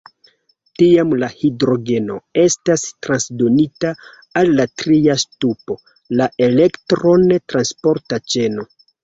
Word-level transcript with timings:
Tiam 0.77 1.11
la 1.23 1.27
hidrogeno 1.41 2.15
estas 2.43 2.85
transdonita 3.07 3.91
al 4.41 4.49
la 4.61 4.65
tria 4.83 5.19
ŝtupo, 5.25 5.79
la 6.23 6.31
elektron-transporta 6.49 8.23
ĉeno. 8.35 8.69